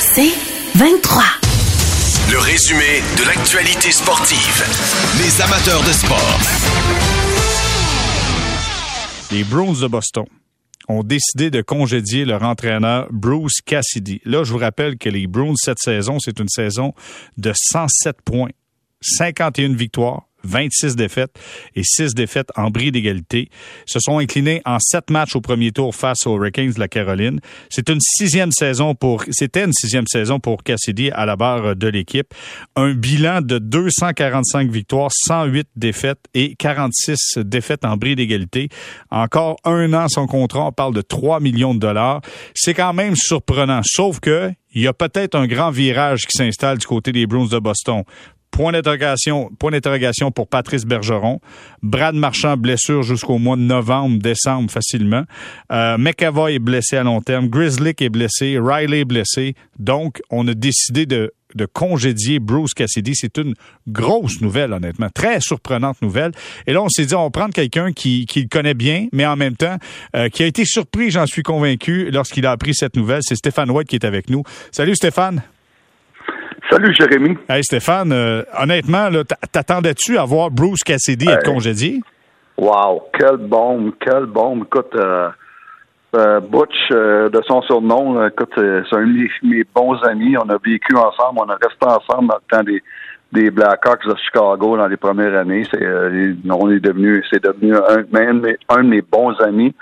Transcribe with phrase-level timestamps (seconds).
[0.00, 0.32] C'est
[0.76, 1.22] 23.
[2.32, 4.64] Le résumé de l'actualité sportive.
[5.18, 6.38] Les amateurs de sport.
[9.30, 10.24] Les Bruins de Boston
[10.88, 14.20] ont décidé de congédier leur entraîneur Bruce Cassidy.
[14.24, 16.94] Là, je vous rappelle que les Bruins cette saison, c'est une saison
[17.36, 18.50] de 107 points,
[19.00, 21.38] 51 victoires, 26 défaites
[21.74, 23.48] et 6 défaites en bris d'égalité.
[23.86, 27.40] Se sont inclinés en 7 matchs au premier tour face aux Hurricanes de la Caroline.
[27.68, 31.88] C'est une sixième saison pour, c'était une sixième saison pour Cassidy à la barre de
[31.88, 32.32] l'équipe.
[32.76, 38.68] Un bilan de 245 victoires, 108 défaites et 46 défaites en bris d'égalité.
[39.10, 42.20] Encore un an son contrat, on parle de 3 millions de dollars.
[42.54, 46.76] C'est quand même surprenant, sauf que il y a peut-être un grand virage qui s'installe
[46.76, 48.02] du côté des Bruins de Boston.
[48.50, 51.40] Point d'interrogation, point d'interrogation pour Patrice Bergeron.
[51.82, 55.24] Brad Marchand, blessure jusqu'au mois de novembre, décembre facilement.
[55.72, 57.48] Euh, McAvoy est blessé à long terme.
[57.48, 58.58] Grizzly est blessé.
[58.58, 59.54] Riley est blessé.
[59.78, 63.12] Donc, on a décidé de, de congédier Bruce Cassidy.
[63.14, 63.54] C'est une
[63.88, 65.08] grosse nouvelle, honnêtement.
[65.12, 66.32] Très surprenante nouvelle.
[66.66, 69.26] Et là, on s'est dit, on va prendre quelqu'un qui, qui le connaît bien, mais
[69.26, 69.76] en même temps,
[70.14, 73.20] euh, qui a été surpris, j'en suis convaincu, lorsqu'il a appris cette nouvelle.
[73.22, 74.42] C'est Stéphane White qui est avec nous.
[74.70, 75.42] Salut Stéphane.
[76.70, 77.38] Salut Jérémy.
[77.48, 79.08] Hey Stéphane, euh, honnêtement,
[79.52, 82.00] t'attendais-tu à voir Bruce Cassidy être congédié?
[82.58, 84.64] Wow, quelle bombe, quelle bombe.
[84.64, 85.28] Écoute, euh,
[86.16, 90.36] euh, Butch, de son surnom, écoute, c'est un de mes, bons amis.
[90.36, 92.82] On a vécu ensemble, on a resté ensemble dans le temps des,
[93.32, 95.62] des Blackhawks de Chicago dans les premières années.
[95.70, 98.04] C'est, on est devenu, c'est devenu un,
[98.70, 99.72] un de mes bons amis.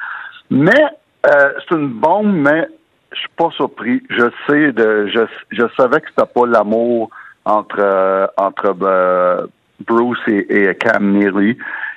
[0.50, 0.84] Mais
[1.24, 2.68] c'est une bombe, mais
[3.14, 4.02] je suis pas surpris.
[4.10, 5.20] Je sais de, je,
[5.50, 7.10] je savais que c'était pas l'amour
[7.44, 9.46] entre euh, entre euh,
[9.86, 11.56] Bruce et, Cam Neely.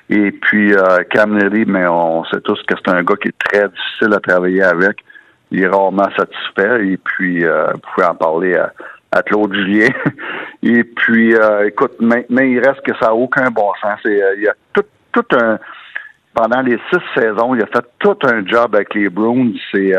[0.09, 3.39] Et puis euh, Cam Neely, mais on sait tous que c'est un gars qui est
[3.39, 5.03] très difficile à travailler avec.
[5.51, 6.87] Il est rarement satisfait.
[6.87, 8.71] Et puis vous pouvez en parler à,
[9.11, 9.89] à Claude Julien.
[10.63, 11.33] et puis
[11.65, 13.99] écoute, maintenant il reste que ça n'a aucun bon sens.
[14.05, 15.57] il y a tout, tout un
[16.33, 19.53] pendant les six saisons, il a fait tout un job avec les Bruins.
[19.71, 19.95] C'est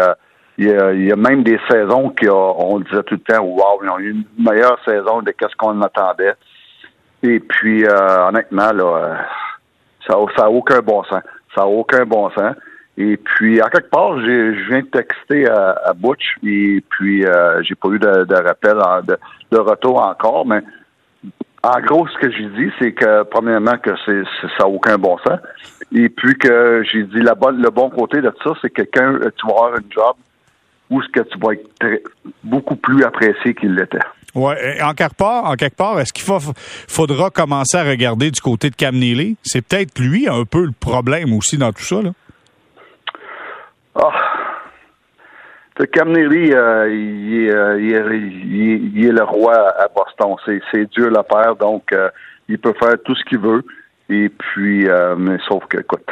[0.58, 4.10] il y, a, même des saisons qu'on disait tout le temps, wow, ils ont eu
[4.10, 6.34] une meilleure saison de ce qu'on attendait.
[7.22, 9.14] Et puis, euh, honnêtement, là, euh,
[10.08, 11.22] ça n'a aucun bon sens.
[11.54, 12.56] Ça n'a aucun bon sens.
[12.96, 17.76] Et puis, à quelque part, je viens de texter à, Butch, et puis euh, j'ai
[17.76, 18.76] pas eu de, de rappel,
[19.52, 20.62] de, retour encore, mais
[21.62, 25.16] en gros, ce que j'ai dit, c'est que premièrement que c'est ça n'a aucun bon
[25.18, 25.38] sens.
[25.92, 29.18] Et puis que j'ai dit la bonne, le bon côté de ça, c'est que quand
[29.36, 30.16] tu vas avoir un job
[30.90, 32.02] ou est-ce que tu vas être
[32.44, 33.98] beaucoup plus apprécié qu'il l'était.
[34.34, 36.24] Oui, en quelque part, en quelque part, est-ce qu'il
[36.88, 39.36] faudra commencer à regarder du côté de Cam Neely?
[39.42, 42.10] C'est peut-être lui un peu le problème aussi dans tout ça, là.
[43.94, 44.12] Ah.
[45.86, 50.34] Cam Neely, euh, euh, il, est, le roi à Boston.
[50.70, 52.10] C'est Dieu le Père, donc euh,
[52.48, 53.62] il peut faire tout ce qu'il veut.
[54.10, 54.88] Et puis,
[55.18, 56.08] mais sauf que, écoute,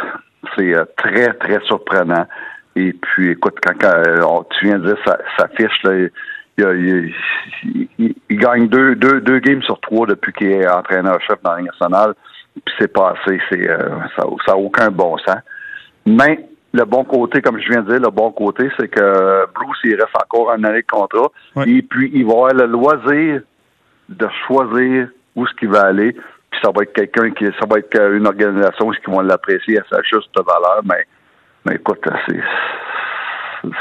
[0.56, 2.26] c'est très, très surprenant.
[2.76, 4.98] Et puis, écoute, quand, euh, tu viens de dire
[5.38, 6.08] sa, fiche, là,
[6.58, 7.12] il,
[7.98, 11.66] il, gagne deux, deux, deux games sur trois depuis qu'il est entraîneur-chef dans la Ligue
[11.68, 12.14] nationale.
[12.64, 15.38] Puis c'est passé, c'est euh, ça n'a aucun bon sens.
[16.04, 19.78] Mais le bon côté, comme je viens de dire, le bon côté, c'est que Bruce,
[19.84, 21.30] il reste encore un année de contrat.
[21.66, 23.40] Et puis, il va avoir le loisir
[24.10, 26.12] de choisir où ce qu'il va aller.
[26.12, 29.82] Puis ça va être quelqu'un qui, ça va être une organisation qui vont l'apprécier à
[29.90, 30.82] sa juste valeur.
[30.84, 31.06] Mais
[31.66, 32.40] mais écoute, c'est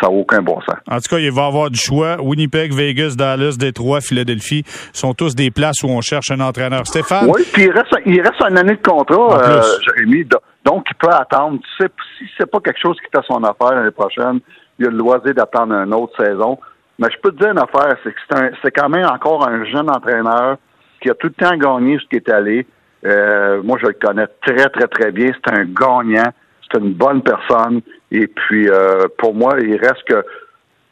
[0.02, 0.80] ça n'a aucun bon sens.
[0.90, 2.18] En tout cas, il va avoir du choix.
[2.22, 6.88] Winnipeg, Vegas, Dallas, Détroit, Philadelphie sont tous des places où on cherche un entraîneur.
[6.88, 7.30] Stéphane?
[7.34, 10.28] Oui, puis il reste, il reste une année de contrat, euh, Jérémy.
[10.66, 11.60] Donc, il peut attendre.
[11.60, 14.40] Tu sais, si c'est pas quelque chose qui fait son affaire l'année prochaine,
[14.80, 16.58] il a le loisir d'attendre une autre saison.
[16.98, 19.90] Mais je peux te dire une affaire, c'est que c'est quand même encore un jeune
[19.90, 20.58] entraîneur
[21.02, 22.66] qui a tout le temps gagné ce qui est allé.
[23.06, 25.32] Euh, moi, je le connais très, très, très bien.
[25.34, 26.32] C'est un gagnant
[26.72, 27.82] c'est une bonne personne.
[28.12, 30.24] Et puis, euh, pour moi, il reste que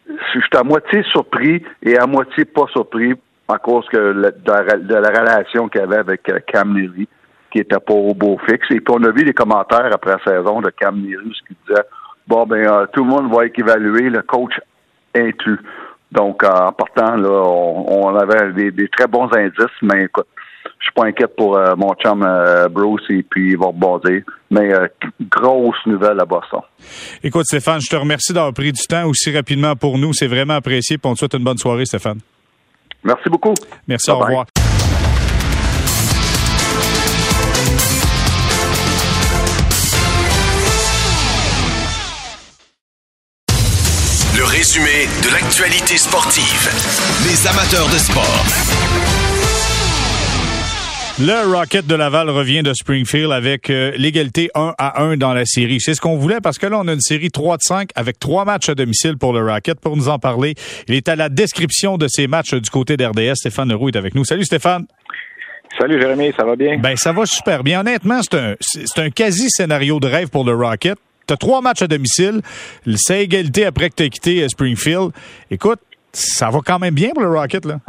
[0.07, 3.13] je suis à moitié surpris et à moitié pas surpris
[3.47, 7.07] à cause que de, la, relation qu'il avait avec euh, Cam Neely,
[7.51, 8.67] qui était pas au beau fixe.
[8.71, 11.57] Et puis, on a vu les commentaires après la saison de Cam Neely, ce qui
[11.67, 11.83] disait,
[12.27, 14.59] bon, ben, euh, tout le monde va évaluer le coach
[15.15, 15.59] inclus.
[16.11, 20.27] Donc, en partant, là, on, avait des, très bons indices, mais écoute,
[20.83, 24.21] je suis pas inquiète pour euh, mon chum euh, Bruce et puis il va rebondir.
[24.51, 24.87] Mais euh,
[25.21, 26.59] grosse nouvelle à Boston.
[27.23, 30.11] Écoute, Stéphane, je te remercie d'avoir pris du temps aussi rapidement pour nous.
[30.11, 30.97] C'est vraiment apprécié.
[30.97, 32.19] Puis on te souhaite une bonne soirée, Stéphane.
[33.01, 33.53] Merci beaucoup.
[33.87, 34.45] Merci, au revoir.
[44.37, 46.69] Le résumé de l'actualité sportive.
[47.25, 49.22] Les amateurs de sport.
[51.19, 55.45] Le Rocket de Laval revient de Springfield avec euh, l'égalité 1 à 1 dans la
[55.45, 55.79] série.
[55.79, 58.17] C'est ce qu'on voulait parce que là, on a une série 3 de 5 avec
[58.17, 59.79] trois matchs à domicile pour le Rocket.
[59.79, 60.55] Pour nous en parler,
[60.87, 63.35] il est à la description de ces matchs du côté d'RDS.
[63.35, 64.25] Stéphane Leroux est avec nous.
[64.25, 64.87] Salut Stéphane.
[65.77, 66.79] Salut Jérémy, ça va bien?
[66.79, 67.81] Ben ça va super bien.
[67.81, 70.97] Honnêtement, c'est un, c'est un quasi scénario de rêve pour le Rocket.
[71.27, 72.41] T'as trois matchs à domicile,
[72.95, 75.11] c'est égalité après que t'as quitté euh, Springfield.
[75.51, 75.79] Écoute,
[76.11, 77.79] ça va quand même bien pour le Rocket là.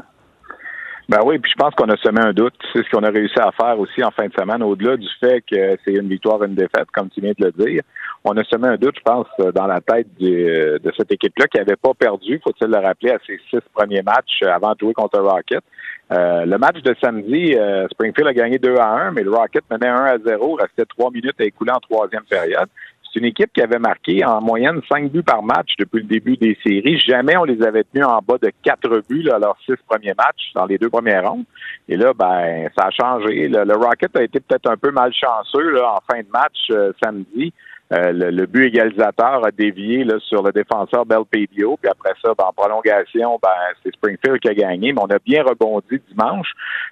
[1.07, 2.55] Ben oui, puis je pense qu'on a semé un doute.
[2.73, 5.43] C'est ce qu'on a réussi à faire aussi en fin de semaine, au-delà du fait
[5.43, 7.83] que c'est une victoire, une défaite, comme tu viens de le dire.
[8.25, 11.77] On a semé un doute, je pense, dans la tête de, cette équipe-là qui n'avait
[11.77, 15.29] pas perdu, faut-il le rappeler, à ses six premiers matchs avant de jouer contre le
[15.29, 15.63] Rocket.
[16.11, 19.65] Euh, le match de samedi, euh, Springfield a gagné 2 à 1, mais le Rocket
[19.71, 22.69] menait 1 à 0, restait trois minutes à écouler en troisième période.
[23.15, 26.37] C'est une équipe qui avait marqué en moyenne cinq buts par match depuis le début
[26.37, 26.99] des séries.
[26.99, 30.51] Jamais on les avait tenus en bas de quatre buts là, leurs six premiers matchs
[30.53, 31.45] dans les deux premières rondes.
[31.89, 33.47] Et là, ben, ça a changé.
[33.47, 37.53] Le, Rocket a été peut-être un peu malchanceux en fin de match euh, samedi.
[37.93, 41.77] Euh, le, but égalisateur a dévié là, sur le défenseur Belpedio.
[41.77, 43.51] Puis après ça, ben, en prolongation, ben,
[43.83, 46.49] c'est Springfield qui a gagné, mais on a bien rebondi dimanche.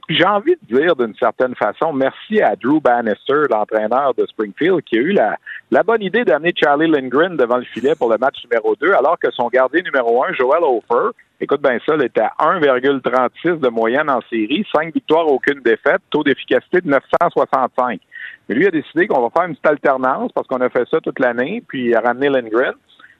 [0.06, 4.82] Puis j'ai envie de dire d'une certaine façon, merci à Drew Bannister, l'entraîneur de Springfield,
[4.82, 5.38] qui a eu la,
[5.70, 9.18] la bonne idée d'amener Charlie Lindgren devant le filet pour le match numéro 2, alors
[9.18, 13.68] que son gardien numéro 1, Joel Hofer, écoute bien ça, il était à 1,36 de
[13.70, 18.00] moyenne en série, 5 victoires, aucune défaite, taux d'efficacité de 965.
[18.48, 21.00] Mais lui a décidé qu'on va faire une petite alternance parce qu'on a fait ça
[21.00, 22.74] toute l'année, puis il a ramené Lindgren.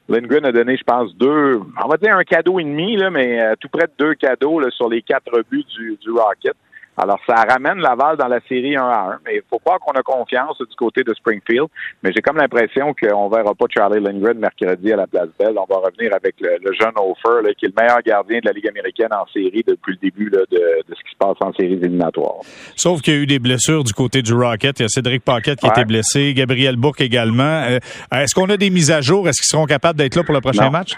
[0.09, 3.41] Lindgren a donné, je pense, deux, on va dire un cadeau et demi, là, mais
[3.41, 6.55] euh, tout près de deux cadeaux sur les quatre buts du, du Rocket.
[6.95, 9.19] Alors, ça ramène Laval dans la série 1 à 1.
[9.25, 11.67] Mais il faut pas qu'on a confiance du côté de Springfield.
[12.03, 15.55] Mais j'ai comme l'impression qu'on verra pas Charlie Lindgren mercredi à la Place Belle.
[15.57, 18.67] On va revenir avec le, jeune Hofer, qui est le meilleur gardien de la Ligue
[18.67, 22.41] américaine en série depuis le début de, ce qui se passe en séries éliminatoires.
[22.75, 24.79] Sauf qu'il y a eu des blessures du côté du Rocket.
[24.79, 27.63] Il y a Cédric Paquette qui a été blessé, Gabriel Bourque également.
[27.63, 27.79] Euh,
[28.11, 29.27] est-ce qu'on a des mises à jour?
[29.27, 30.93] Est-ce qu'ils seront capables d'être là pour le prochain match?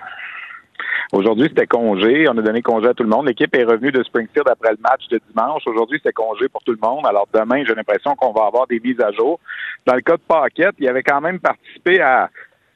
[1.11, 2.27] Aujourd'hui, c'était congé.
[2.27, 3.27] On a donné congé à tout le monde.
[3.27, 5.63] L'équipe est revenue de Springfield après le match de dimanche.
[5.65, 7.05] Aujourd'hui, c'était congé pour tout le monde.
[7.05, 9.39] Alors demain, j'ai l'impression qu'on va avoir des mises à jour.
[9.85, 12.29] Dans le cas de Paquette, il avait quand même participé à,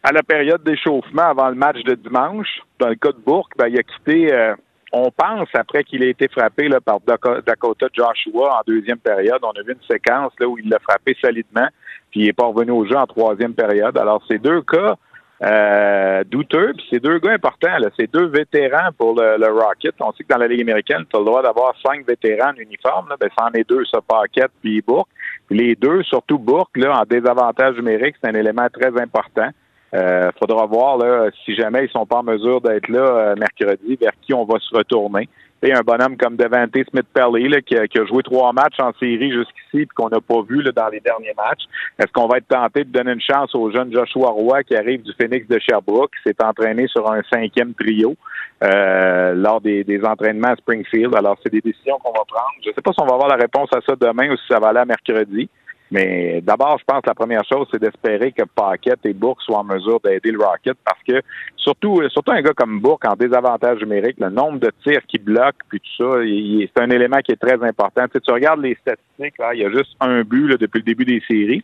[0.03, 2.61] à la période d'échauffement avant le match de dimanche.
[2.79, 4.55] Dans le cas de Bourque, ben, il a quitté, euh,
[4.91, 9.39] on pense, après qu'il ait été frappé là, par Dakota Joshua en deuxième période.
[9.43, 11.67] On a vu une séquence là, où il l'a frappé solidement,
[12.11, 13.97] puis il n'est pas revenu au jeu en troisième période.
[13.97, 14.95] Alors, ces deux cas
[15.41, 16.73] euh, douteux.
[16.73, 17.69] Puis c'est deux gars importants.
[17.97, 19.95] C'est deux vétérans pour le, Rocket.
[19.99, 22.55] On sait que dans la Ligue américaine, tu as le droit d'avoir cinq vétérans en
[22.55, 23.09] uniforme.
[23.09, 23.15] Là.
[23.19, 25.09] Ben, c'en est deux, ça, Paquette puis Bourque.
[25.49, 29.49] les deux, surtout Bourque, là, en désavantage numérique, c'est un élément très important.
[29.95, 33.95] Euh, faudra voir là, si jamais ils sont pas en mesure d'être là euh, mercredi,
[33.99, 35.27] vers qui on va se retourner
[35.63, 40.09] un bonhomme comme Devante Smith-Pelly qui, a joué trois matchs en série jusqu'ici et qu'on
[40.09, 41.63] n'a pas vu là, dans les derniers matchs.
[41.97, 45.03] Est-ce qu'on va être tenté de donner une chance au jeune Joshua Roy qui arrive
[45.03, 48.15] du Phoenix de Sherbrooke, qui s'est entraîné sur un cinquième trio
[48.63, 51.13] euh, lors des, entraînements à Springfield?
[51.15, 52.53] Alors, c'est des décisions qu'on va prendre.
[52.63, 54.47] Je ne sais pas si on va avoir la réponse à ça demain ou si
[54.49, 55.49] ça va aller à mercredi.
[55.91, 59.59] Mais d'abord, je pense que la première chose, c'est d'espérer que Paquette et Bourque soient
[59.59, 61.21] en mesure d'aider le Rocket parce que
[61.57, 65.55] surtout, surtout un gars comme Bourque en désavantage numérique, le nombre de tirs qui bloque,
[65.67, 68.05] puis tout ça, c'est un élément qui est très important.
[68.13, 71.21] Tu, tu regardes les statistiques, il y a juste un but depuis le début des
[71.27, 71.63] séries.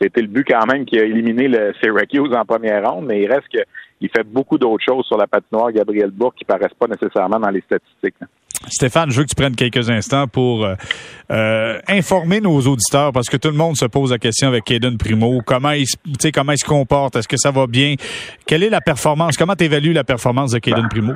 [0.00, 3.30] C'était le but quand même qui a éliminé le Syracuse en première ronde, mais il
[3.30, 7.38] reste qu'il fait beaucoup d'autres choses sur la patinoire, Gabriel Bourque, qui paraissent pas nécessairement
[7.38, 8.16] dans les statistiques.
[8.68, 10.74] Stéphane, je veux que tu prennes quelques instants pour euh,
[11.30, 14.98] euh, informer nos auditeurs parce que tout le monde se pose la question avec Caden
[14.98, 15.40] Primo.
[15.46, 15.86] Comment il,
[16.32, 17.16] comment il se comporte?
[17.16, 17.94] Est-ce que ça va bien?
[18.46, 19.38] Quelle est la performance?
[19.38, 21.14] Comment tu évalues la performance de Caden Primo?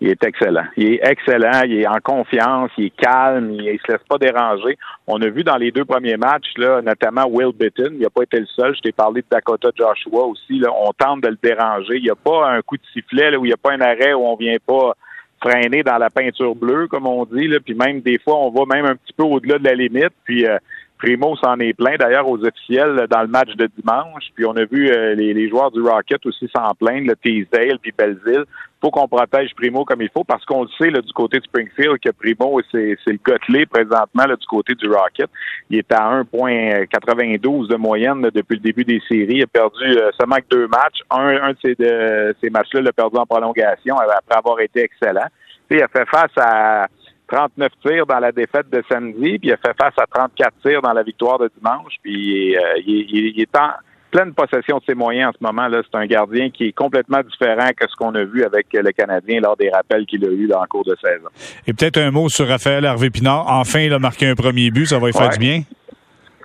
[0.00, 0.64] Il est excellent.
[0.76, 1.62] Il est excellent.
[1.64, 2.70] Il est en confiance.
[2.76, 3.52] Il est calme.
[3.52, 4.76] Il, ne se laisse pas déranger.
[5.06, 7.90] On a vu dans les deux premiers matchs, là, notamment Will Bitton.
[7.94, 8.74] Il n'a pas été le seul.
[8.76, 10.58] Je t'ai parlé de Dakota Joshua aussi.
[10.58, 10.70] Là.
[10.72, 11.96] On tente de le déranger.
[11.96, 13.80] Il n'y a pas un coup de sifflet là, où il n'y a pas un
[13.80, 14.94] arrêt où on vient pas
[15.40, 17.48] freiner dans la peinture bleue, comme on dit.
[17.48, 17.58] Là.
[17.64, 20.12] Puis même des fois, on va même un petit peu au-delà de la limite.
[20.24, 20.58] Puis euh,
[20.98, 24.24] Primo s'en est plein d'ailleurs aux officiels dans le match de dimanche.
[24.34, 27.92] Puis on a vu euh, les, joueurs du Rocket aussi s'en plaindre, le Teasdale puis
[27.96, 28.44] Belleville.
[28.80, 31.44] Faut qu'on protège Primo comme il faut parce qu'on le sait là, du côté de
[31.44, 35.28] Springfield que Primo, c'est, le gars présentement là, du côté du Rocket.
[35.70, 39.38] Il est à 1,92 de moyenne depuis le début des séries.
[39.38, 41.00] Il a perdu euh, seulement que deux matchs.
[41.10, 45.26] Un, un de ces, de, ces matchs-là, l'a perdu en prolongation après avoir été excellent.
[45.70, 46.86] il a fait face à
[47.28, 50.82] 39 tirs dans la défaite de samedi, puis il a fait face à 34 tirs
[50.82, 51.94] dans la victoire de dimanche.
[52.02, 53.70] Puis euh, il, il, il, est en
[54.10, 55.68] pleine possession de ses moyens en ce moment.
[55.68, 55.82] là.
[55.84, 59.40] C'est un gardien qui est complètement différent que ce qu'on a vu avec le Canadien
[59.40, 61.28] lors des rappels qu'il a eu dans le cours de saison.
[61.66, 63.46] Et peut-être un mot sur Raphaël Harvey-Pinard.
[63.48, 64.86] Enfin, il a marqué un premier but.
[64.86, 65.62] Ça va lui faire du bien?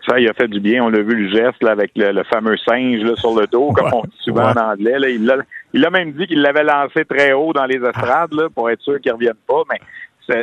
[0.08, 0.84] Ça, il a fait du bien.
[0.84, 3.94] On l'a vu le geste là, avec le, fameux singe là, sur le dos, comme
[3.94, 5.00] on dit souvent en anglais.
[5.00, 5.10] Là.
[5.10, 5.38] Il, a,
[5.74, 8.82] il a même dit qu'il l'avait lancé très haut dans les estrades là, pour être
[8.82, 9.64] sûr qu'il ne revienne pas.
[9.72, 9.80] Mais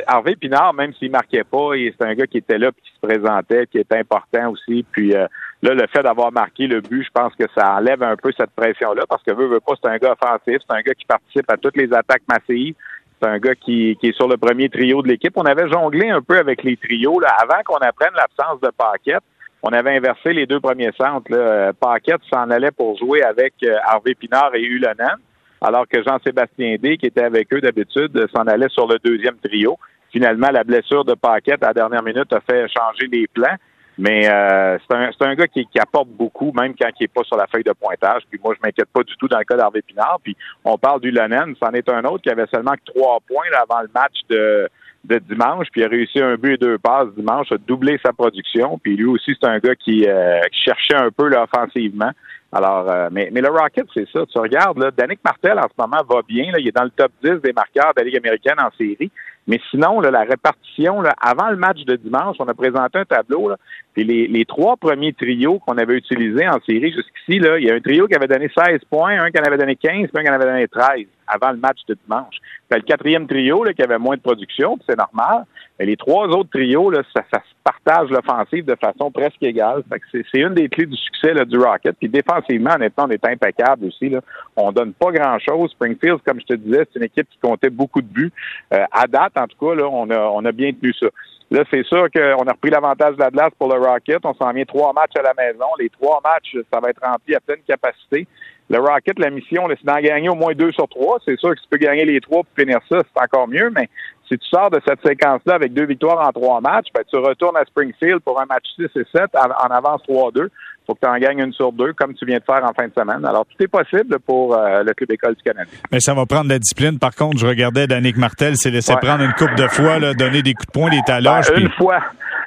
[0.06, 3.06] Harvey Pinard, même s'il marquait pas, c'est un gars qui était là, puis qui se
[3.06, 4.84] présentait, qui était important aussi.
[4.90, 5.26] Puis euh,
[5.62, 8.50] là, le fait d'avoir marqué le but, je pense que ça enlève un peu cette
[8.50, 11.50] pression-là, parce que veut, veut pas, c'est un gars offensif, c'est un gars qui participe
[11.50, 12.75] à toutes les attaques massives.
[13.21, 15.35] C'est un gars qui, est sur le premier trio de l'équipe.
[15.37, 19.23] On avait jonglé un peu avec les trios là, avant qu'on apprenne l'absence de Paquette.
[19.62, 21.31] On avait inversé les deux premiers centres.
[21.31, 21.75] Là.
[21.75, 25.19] Paquette s'en allait pour jouer avec euh, Harvey Pinard et Ulonen
[25.61, 29.79] alors que Jean-Sébastien D, qui était avec eux d'habitude, s'en allait sur le deuxième trio.
[30.11, 33.57] Finalement, la blessure de Paquette à la dernière minute a fait changer les plans.
[34.00, 37.37] Mais euh, c'est un, un, gars qui, apporte beaucoup, même quand il n'est pas sur
[37.37, 38.23] la feuille de pointage.
[38.30, 40.21] Puis moi, je m'inquiète pas du tout dans le cas d'Harvey Pinard.
[40.23, 43.83] Puis on parle du Lonen, c'en est un autre qui avait seulement trois points avant
[43.83, 44.71] le match de,
[45.04, 48.14] de dimanche, puis il a réussi un but et deux passes dimanche, a doublé sa
[48.14, 48.78] production.
[48.78, 52.11] Puis lui aussi, c'est un gars qui, euh, cherchait un peu là, offensivement.
[52.52, 54.25] Alors, euh, mais, mais le Rocket, c'est ça.
[54.26, 56.50] Tu regardes, là, Danick Martel, en ce moment, va bien.
[56.52, 59.11] Là, il est dans le top 10 des marqueurs de la Ligue américaine en série.
[59.47, 63.04] Mais sinon, là, la répartition, là, avant le match de dimanche, on a présenté un
[63.04, 63.49] tableau.
[63.49, 63.56] Là,
[63.97, 67.80] les, les trois premiers trios qu'on avait utilisés en série jusqu'ici, il y a un
[67.80, 70.30] trio qui avait donné 16 points, un qui en avait donné 15, puis un qui
[70.30, 72.37] en avait donné 13 avant le match de dimanche.
[72.70, 75.44] Le quatrième trio là, qui avait moins de production, c'est normal.
[75.78, 79.82] Mais les trois autres trios, là, ça, ça se partage l'offensive de façon presque égale.
[80.12, 81.97] c'est, une des clés du succès là, du Rocket.
[81.99, 84.11] Puis défensivement, honnêtement, on est impeccable aussi.
[84.11, 84.20] Là.
[84.56, 85.70] On donne pas grand-chose.
[85.70, 88.32] Springfield, comme je te disais, c'est une équipe qui comptait beaucoup de buts.
[88.75, 91.06] Euh, à date, en tout cas, là, on, a, on a bien tenu ça.
[91.50, 94.20] Là, c'est sûr qu'on a repris l'avantage de la glace pour le Rocket.
[94.25, 95.66] On s'en vient trois matchs à la maison.
[95.80, 98.26] Les trois matchs, ça va être rempli à pleine capacité.
[98.68, 101.18] Le Rocket, la mission, c'est d'en gagner au moins deux sur trois.
[101.25, 103.68] C'est sûr que si tu peux gagner les trois pour finir ça, c'est encore mieux,
[103.70, 103.88] mais
[104.30, 107.56] si tu sors de cette séquence-là avec deux victoires en trois matchs, ben, tu retournes
[107.56, 110.49] à Springfield pour un match 6 et 7 en, avance 3-2.
[110.90, 112.88] Faut que tu en gagnes une sur deux, comme tu viens de faire en fin
[112.88, 113.25] de semaine.
[113.25, 115.70] Alors, tout est possible pour euh, le Club École du Canada.
[115.92, 116.99] Mais ça va prendre de la discipline.
[116.99, 120.42] Par contre, je regardais Danick Martel s'est laissé prendre une coupe de fois, là, donner
[120.42, 121.50] des coups de poing, des taloches.
[121.52, 122.00] Ben, une fois.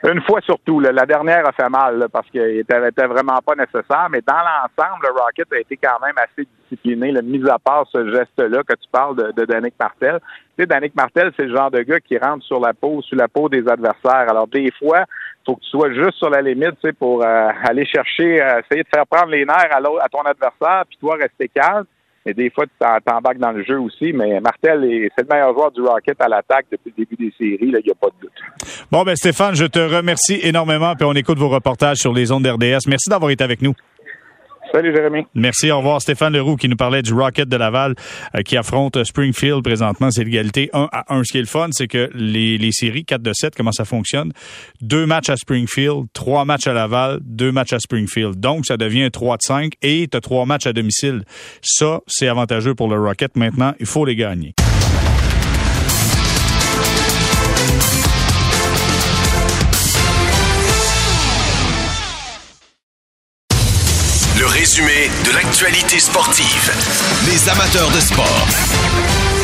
[0.05, 0.81] Une fois surtout.
[0.81, 4.07] La dernière a fait mal parce qu'il était, était, vraiment pas nécessaire.
[4.12, 7.13] Mais dans l'ensemble, le Rocket a été quand même assez discipliné.
[7.13, 10.19] Le mis à part ce geste-là que tu parles de, de Danick Martel.
[10.57, 13.15] Tu sais, Danick Martel, c'est le genre de gars qui rentre sur la peau, sur
[13.15, 14.29] la peau des adversaires.
[14.29, 15.05] Alors des fois,
[15.45, 18.89] faut que tu sois juste sur la limite, pour euh, aller chercher, euh, essayer de
[18.93, 21.85] faire prendre les nerfs à, à ton adversaire, puis toi rester calme.
[22.25, 22.71] Et des fois, tu
[23.05, 24.13] t'embarques dans le jeu aussi.
[24.13, 24.79] Mais Martel,
[25.15, 27.57] c'est le meilleur joueur du Rocket à l'attaque depuis le début des séries.
[27.59, 28.31] Il n'y a pas de doute.
[28.89, 30.95] Bon, ben Stéphane, je te remercie énormément.
[30.95, 32.88] Puis on écoute vos reportages sur les ondes d'RDS.
[32.88, 33.73] Merci d'avoir été avec nous.
[34.73, 35.27] Salut Jérémy.
[35.35, 36.01] Merci, au revoir.
[36.01, 37.93] Stéphane Leroux qui nous parlait du Rocket de Laval
[38.35, 40.09] euh, qui affronte Springfield présentement.
[40.09, 41.23] C'est l'égalité 1 à 1.
[41.23, 43.85] Ce qui est le fun, c'est que les, les séries 4 de 7, comment ça
[43.85, 44.33] fonctionne?
[44.81, 48.39] Deux matchs à Springfield, trois matchs à Laval, deux matchs à Springfield.
[48.39, 51.23] Donc, ça devient 3 de 5 et tu as trois matchs à domicile.
[51.61, 53.35] Ça, c'est avantageux pour le Rocket.
[53.35, 54.55] Maintenant, il faut les gagner.
[64.75, 66.71] Résumé de l'actualité sportive.
[67.27, 69.42] Les amateurs de sport.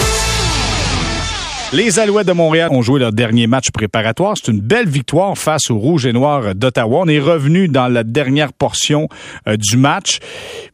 [1.72, 4.34] Les Alouettes de Montréal ont joué leur dernier match préparatoire.
[4.36, 7.02] C'est une belle victoire face aux Rouges et Noirs d'Ottawa.
[7.04, 9.08] On est revenu dans la dernière portion
[9.48, 10.18] euh, du match.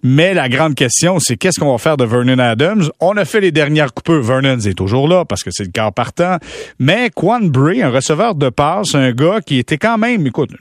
[0.04, 2.90] Mais la grande question, c'est qu'est-ce qu'on va faire de Vernon Adams?
[3.02, 4.22] On a fait les dernières coupures.
[4.22, 6.38] Vernon est toujours là parce que c'est le quart partant.
[6.80, 10.52] Mais Quan Bray, un receveur de passe, un gars qui était quand même, écoute,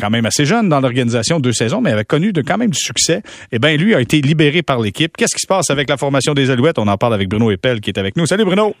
[0.00, 2.80] quand même assez jeune dans l'organisation deux saisons, mais avait connu de, quand même du
[2.80, 3.20] succès.
[3.52, 5.14] Eh bien, lui a été libéré par l'équipe.
[5.18, 6.78] Qu'est-ce qui se passe avec la formation des Alouettes?
[6.78, 8.24] On en parle avec Bruno Eppel qui est avec nous.
[8.24, 8.74] Salut Bruno!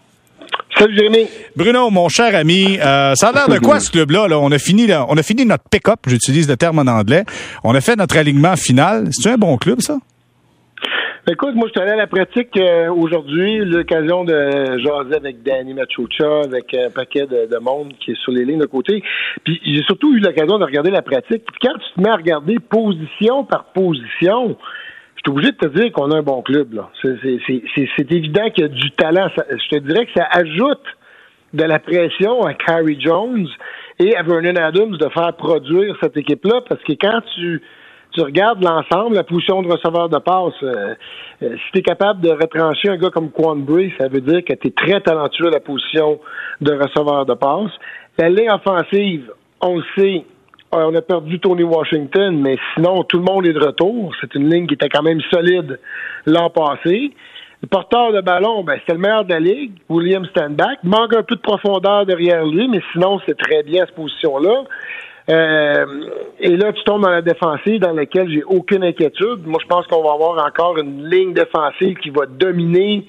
[0.82, 1.28] Salut Jérémy.
[1.54, 4.26] Bruno, mon cher ami, euh, ça a l'air de quoi ce club-là?
[4.26, 4.40] Là?
[4.40, 7.22] On a fini on a fini notre pick-up, j'utilise le terme en anglais.
[7.62, 9.06] On a fait notre alignement final.
[9.12, 9.98] C'est un bon club, ça?
[11.30, 15.72] Écoute, moi, je suis allé à la pratique euh, aujourd'hui, l'occasion de jaser avec Danny
[15.72, 19.04] Machucha, avec un paquet de, monde qui est sur les lignes de côté.
[19.44, 21.44] Puis j'ai surtout eu l'occasion de regarder la pratique.
[21.44, 24.56] Puis quand tu te mets à regarder position par position,
[25.24, 26.84] suis obligé de te dire qu'on a un bon club.
[27.02, 29.28] C'est évident qu'il y a du talent.
[29.36, 30.84] je te dirais que ça ajoute
[31.52, 33.46] de la pression à Carrie Jones
[33.98, 37.62] et à Vernon Adams de faire produire cette équipe-là, parce que quand tu
[38.12, 40.94] tu regardes l'ensemble, la position de receveur de passe, euh,
[41.42, 44.44] euh, si tu es capable de retrancher un gars comme Quan Bray, ça veut dire
[44.44, 46.20] que tu es très talentueux à la position
[46.60, 47.70] de receveur de passe.
[48.18, 50.24] La ligne offensive, on le sait,
[50.72, 54.14] on a perdu Tony Washington, mais sinon, tout le monde est de retour.
[54.20, 55.78] C'est une ligne qui était quand même solide
[56.26, 57.12] l'an passé.
[57.62, 60.82] Le porteur de ballon, ben, c'est le meilleur de la ligue, William Standback.
[60.82, 64.64] Manque un peu de profondeur derrière lui, mais sinon, c'est très bien à cette position-là.
[65.30, 65.86] Euh,
[66.40, 69.46] et là, tu tombes dans la défensive dans laquelle j'ai aucune inquiétude.
[69.46, 73.06] Moi, je pense qu'on va avoir encore une ligne défensive qui va dominer,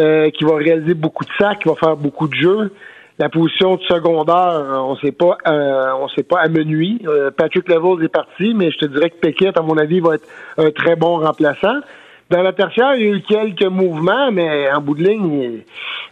[0.00, 2.70] euh, qui va réaliser beaucoup de sacs, qui va faire beaucoup de jeux.
[3.18, 7.00] La position de secondaire, on sait pas, euh, on sait pas amenuie.
[7.04, 10.14] Euh, Patrick Levels est parti, mais je te dirais que Pickett, à mon avis, va
[10.14, 11.80] être un très bon remplaçant.
[12.30, 15.62] Dans la tertiaire, il y a eu quelques mouvements, mais en bout de ligne,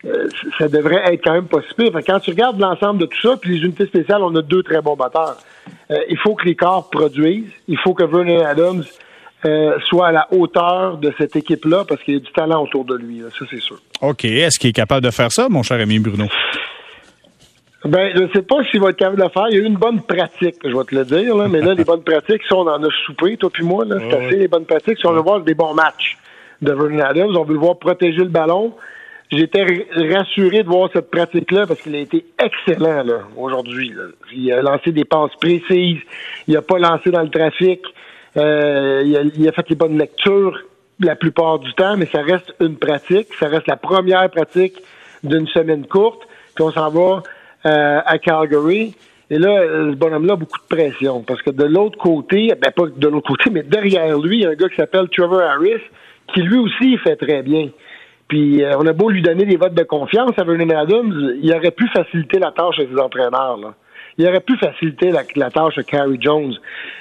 [0.06, 1.92] euh, ça devrait être quand même pas si pire.
[2.06, 4.80] Quand tu regardes l'ensemble de tout ça, puis les unités spéciales, on a deux très
[4.80, 5.36] bons batteurs.
[5.90, 7.52] Euh, il faut que les corps produisent.
[7.68, 8.84] Il faut que Vernon Adams
[9.44, 12.86] euh, soit à la hauteur de cette équipe-là parce qu'il y a du talent autour
[12.86, 13.22] de lui.
[13.38, 13.78] Ça, c'est sûr.
[14.00, 14.24] OK.
[14.24, 16.26] Est-ce qu'il est capable de faire ça, mon cher ami Bruno?
[17.86, 19.46] Ben, je ne sais pas s'il va être capable de le faire.
[19.50, 21.74] Il y a eu une bonne pratique, je vais te le dire, là, mais là,
[21.78, 24.48] les bonnes pratiques, si on en a soupé, toi puis moi, là, c'est assez les
[24.48, 24.98] bonnes pratiques.
[24.98, 26.16] Si on veut voir des bons matchs
[26.62, 28.74] de Vernon Adams, on veut le voir protéger le ballon.
[29.30, 29.64] J'étais
[29.94, 33.92] rassuré de voir cette pratique-là parce qu'il a été excellent là, aujourd'hui.
[34.32, 35.98] Il a lancé des passes précises,
[36.46, 37.80] il n'a pas lancé dans le trafic,
[38.36, 40.62] euh, il, a, il a fait les bonnes lectures
[41.00, 44.80] la plupart du temps, mais ça reste une pratique, ça reste la première pratique
[45.22, 46.22] d'une semaine courte,
[46.54, 47.22] puis on s'en va
[47.66, 48.94] euh, à Calgary.
[49.28, 52.84] Et là, ce bonhomme-là a beaucoup de pression parce que de l'autre côté, ben pas
[52.86, 55.82] de l'autre côté, mais derrière lui, il y a un gars qui s'appelle Trevor Harris
[56.32, 57.68] qui lui aussi fait très bien.
[58.28, 61.52] Puis euh, on a beau lui donner des votes de confiance à Vernon Adams, il
[61.54, 63.56] aurait pu faciliter la tâche à ses entraîneurs.
[63.56, 63.74] Là.
[64.18, 66.54] Il aurait pu faciliter la, tâche à Carrie Jones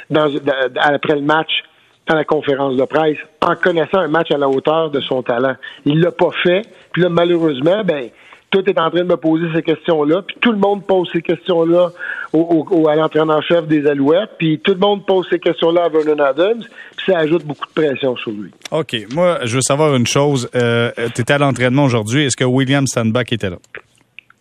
[0.10, 0.30] dans,
[0.78, 1.64] après le match
[2.08, 5.56] à la conférence de presse en connaissant un match à la hauteur de son talent.
[5.86, 6.62] Il l'a pas fait.
[6.92, 8.10] Puis là, malheureusement, ben
[8.56, 11.22] tout est en train de me poser ces questions-là, puis tout le monde pose ces
[11.22, 11.90] questions-là
[12.32, 16.64] au, à l'entraîneur-chef des Alouettes, puis tout le monde pose ces questions-là à Vernon Adams,
[16.96, 18.52] puis ça ajoute beaucoup de pression sur lui.
[18.72, 18.96] OK.
[19.14, 20.50] Moi, je veux savoir une chose.
[20.56, 22.24] Euh, tu étais à l'entraînement aujourd'hui.
[22.24, 23.58] Est-ce que William Sandbach était là?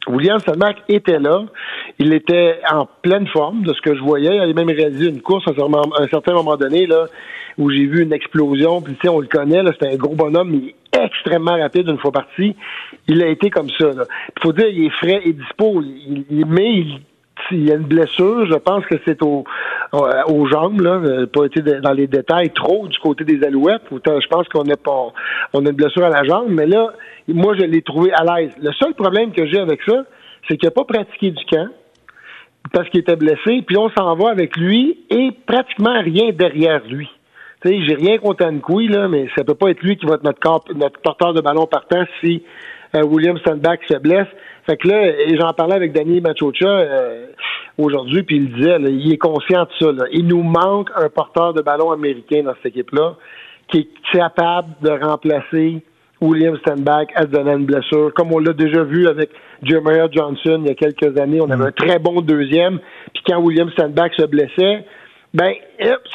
[0.08, 1.44] William Sandbach était là.
[1.98, 4.34] Il était en pleine forme de ce que je voyais.
[4.34, 7.06] Il avait même réalisé une course à un certain moment donné là,
[7.58, 8.82] où j'ai vu une explosion.
[8.82, 12.12] Puis tu sais, on le connaît, c'était un gros bonhomme, mais extrêmement rapide une fois
[12.12, 12.54] parti.
[13.08, 13.90] Il a été comme ça.
[13.90, 15.82] Il faut dire, il est frais et dispo.
[15.82, 17.00] Il, mais il
[17.50, 19.44] il y a une blessure, je pense que c'est au,
[19.92, 21.00] aux jambes, là,
[21.32, 23.82] pas été dans les détails trop du côté des Alouettes.
[23.90, 25.12] Je pense qu'on a pas,
[25.52, 26.92] on a une blessure à la jambe, mais là,
[27.28, 28.52] moi, je l'ai trouvé à l'aise.
[28.60, 30.04] Le seul problème que j'ai avec ça,
[30.48, 31.68] c'est qu'il n'a pas pratiqué du camp
[32.72, 37.08] parce qu'il était blessé, puis on s'en va avec lui et pratiquement rien derrière lui.
[37.62, 40.14] Tu sais, j'ai rien contre Ankoui, là, mais ça peut pas être lui qui va
[40.14, 42.40] être notre, corps, notre porteur de ballon partant si euh,
[43.02, 44.28] William Sandbach se blesse.
[44.66, 47.26] Fait que là, et j'en parlais avec Danny Machocha euh,
[47.76, 49.92] aujourd'hui, puis il disait, il est conscient de ça.
[49.92, 50.04] Là.
[50.12, 53.16] Il nous manque un porteur de ballon américain dans cette équipe-là
[53.68, 55.82] qui est capable de remplacer
[56.20, 59.30] William Stanback à se donner une blessure, comme on l'a déjà vu avec
[59.62, 61.40] Jeremiah Johnson il y a quelques années.
[61.40, 62.78] On avait un très bon deuxième.
[63.12, 64.84] Puis quand William Stanback se blessait,
[65.34, 65.52] ben,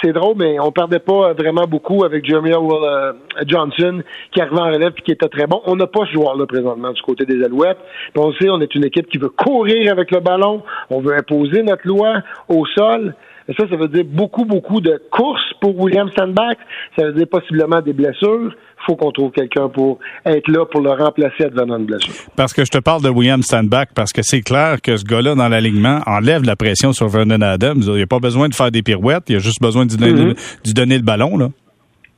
[0.01, 3.11] c'est drôle, mais on perdait pas vraiment beaucoup avec Jeremiah euh,
[3.45, 4.01] Johnson
[4.31, 5.61] qui arrivait en relève et qui était très bon.
[5.65, 7.79] On n'a pas ce joueur-là présentement du côté des Alouettes.
[8.13, 10.63] Puis on sait, on est une équipe qui veut courir avec le ballon.
[10.89, 13.13] On veut imposer notre loi au sol.
[13.49, 16.55] Et ça, ça veut dire beaucoup, beaucoup de courses pour William Sandbach.
[16.97, 18.55] Ça veut dire possiblement des blessures
[18.85, 22.13] faut qu'on trouve quelqu'un pour être là pour le remplacer à une blessure.
[22.35, 25.35] Parce que je te parle de William Standback, parce que c'est clair que ce gars-là,
[25.35, 27.81] dans l'alignement, enlève la pression sur Vernon Adams.
[27.85, 30.33] Il n'y a pas besoin de faire des pirouettes, il a juste besoin de donner,
[30.33, 30.73] mm-hmm.
[30.73, 31.37] donner le ballon.
[31.37, 31.49] Là.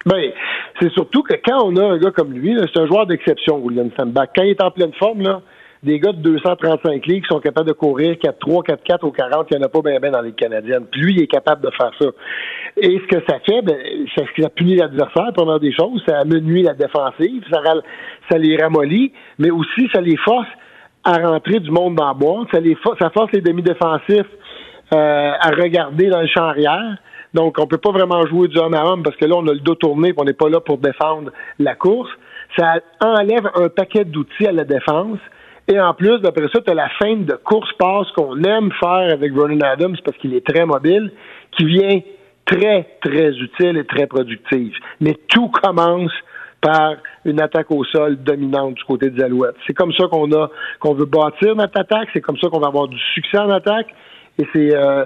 [0.05, 0.31] Ben,
[0.79, 3.89] c'est surtout que quand on a un gars comme lui, c'est un joueur d'exception, William
[3.91, 4.31] Standback.
[4.35, 5.41] Quand il est en pleine forme, là,
[5.83, 9.57] des gars de 235 ligues qui sont capables de courir 4-3, 4-4 ou 40, il
[9.57, 10.85] n'y en a pas bien ben dans les Canadiennes.
[10.91, 12.05] Puis lui, il est capable de faire ça.
[12.77, 13.75] Et ce que ça fait, ben,
[14.15, 17.61] c'est ce qui a puni l'adversaire, première des choses, ça amenuit la défensive, ça,
[18.29, 20.47] ça les ramollit, mais aussi ça les force
[21.03, 24.27] à rentrer du monde dans la boîte, ça, les ça force les demi-défensifs
[24.93, 26.97] euh, à regarder dans le champ arrière.
[27.33, 29.53] Donc, on peut pas vraiment jouer du homme à homme parce que là, on a
[29.53, 32.09] le dos tourné et on n'est pas là pour défendre la course.
[32.57, 35.19] Ça enlève un paquet d'outils à la défense.
[35.67, 39.33] Et en plus, d'après ça, tu as la fin de course-passe qu'on aime faire avec
[39.33, 41.11] Vernon Adams parce qu'il est très mobile,
[41.51, 42.01] qui vient
[42.45, 44.73] très, très utile et très productive.
[44.99, 46.11] Mais tout commence
[46.61, 49.55] par une attaque au sol dominante du côté des Alouettes.
[49.65, 50.49] C'est comme ça qu'on a
[50.79, 53.87] qu'on veut bâtir notre attaque, c'est comme ça qu'on va avoir du succès en attaque.
[54.39, 55.05] Et c'est euh,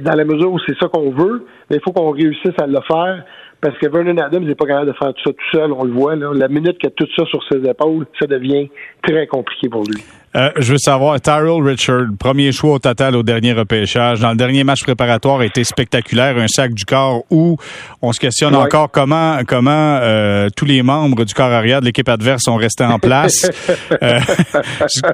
[0.00, 2.80] dans la mesure où c'est ça qu'on veut, mais il faut qu'on réussisse à le
[2.86, 3.24] faire
[3.60, 5.92] parce que Vernon Adams n'est pas capable de faire tout ça tout seul, on le
[5.92, 6.16] voit.
[6.16, 6.30] Là.
[6.34, 8.68] La minute qu'il a tout ça sur ses épaules, ça devient
[9.02, 10.02] très compliqué pour lui.
[10.36, 14.20] Euh, je veux savoir, Tyrell Richard, premier choix au total au dernier repêchage.
[14.20, 17.56] Dans le dernier match préparatoire a été spectaculaire, un sac du corps où
[18.02, 22.08] on se questionne encore comment comment euh, tous les membres du corps arrière de l'équipe
[22.08, 23.50] adverse sont restés en place.
[24.02, 24.20] euh,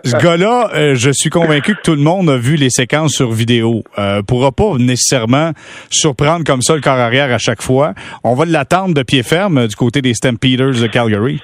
[0.04, 3.30] ce gars-là, euh, je suis convaincu que tout le monde a vu les séquences sur
[3.32, 3.82] vidéo.
[3.98, 5.52] Euh, pourra pas nécessairement
[5.90, 7.94] surprendre comme ça le corps arrière à chaque fois.
[8.24, 11.40] On va l'attendre de pied ferme du côté des Stampeders de Calgary.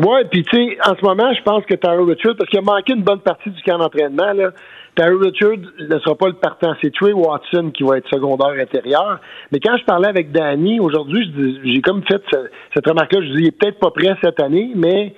[0.00, 2.62] Oui, puis tu sais, en ce moment, je pense que Tyler Richard, parce qu'il a
[2.62, 4.50] manqué une bonne partie du camp d'entraînement, là,
[4.94, 6.72] Tyler Richard ne sera pas le partant.
[6.80, 9.18] C'est Trey Watson qui va être secondaire intérieur.
[9.50, 11.32] Mais quand je parlais avec Danny aujourd'hui,
[11.64, 12.22] j'ai comme fait
[12.74, 13.22] cette remarque-là.
[13.22, 15.14] Je dis, il est peut-être pas prêt cette année, mais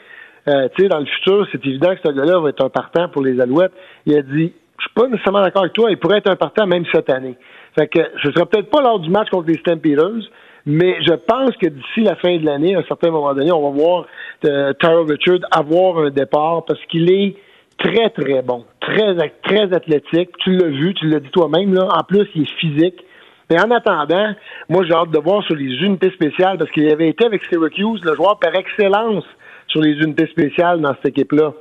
[0.49, 3.09] euh, tu sais, dans le futur, c'est évident que ce gars-là va être un partant
[3.11, 3.73] pour les Alouettes.
[4.07, 6.66] Il a dit, je suis pas nécessairement d'accord avec toi, il pourrait être un partant
[6.66, 7.37] même cette année.
[7.79, 10.25] Fait que ce sera peut-être pas lors du match contre les Stampeders,
[10.71, 13.71] mais je pense que d'ici la fin de l'année, à un certain moment donné, on
[13.71, 14.07] va voir
[14.45, 17.35] euh, Tyler Richard avoir un départ parce qu'il est
[17.77, 20.31] très, très bon, très, très athlétique.
[20.39, 21.89] Tu l'as vu, tu l'as dit toi-même, là.
[21.91, 23.05] En plus, il est physique.
[23.51, 24.33] Mais en attendant,
[24.69, 28.01] moi, j'ai hâte de voir sur les unités spéciales parce qu'il avait été avec Syracuse
[28.05, 29.25] le joueur par excellence
[29.67, 31.53] sur les unités spéciales dans cette équipe-là.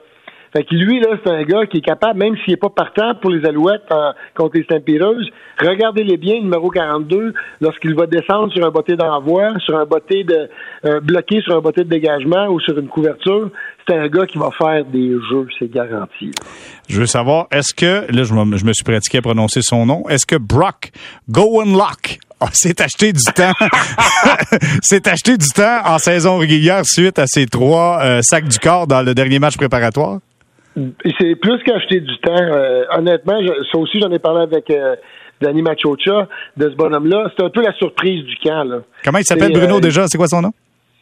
[0.53, 3.13] Fait que lui, là, c'est un gars qui est capable, même s'il n'est pas partant
[3.21, 8.65] pour les Alouettes euh, contre les Stampeders, regardez-les bien, numéro 42, lorsqu'il va descendre sur
[8.65, 10.49] un botté d'envoi, sur un botté de
[10.85, 13.51] euh, bloqué sur un botté de dégagement ou sur une couverture,
[13.87, 16.31] c'est un gars qui va faire des jeux, c'est garanti.
[16.87, 19.85] Je veux savoir, est-ce que, là, je me, je me suis pratiqué à prononcer son
[19.85, 20.91] nom, est-ce que Brock
[21.29, 22.19] Gowenlock
[22.53, 23.53] s'est acheté du temps.
[24.81, 28.87] s'est acheté du temps en saison régulière suite à ses trois euh, sacs du corps
[28.87, 30.19] dans le dernier match préparatoire?
[31.19, 32.35] C'est plus qu'acheter du temps.
[32.35, 34.95] Euh, honnêtement, je, ça aussi, j'en ai parlé avec euh,
[35.41, 37.31] Danny Machocha de ce bonhomme-là.
[37.35, 38.63] C'est un peu la surprise du camp.
[38.63, 38.77] Là.
[39.03, 40.07] Comment il s'appelle, Bruno, euh, déjà?
[40.07, 40.51] C'est quoi son nom?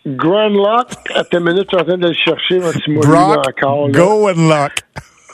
[0.06, 0.88] Grandlock.
[1.16, 2.60] À ta minute, je suis en train de le chercher.
[2.60, 2.72] Moi,
[3.06, 4.72] Brock encore, Go and Lock.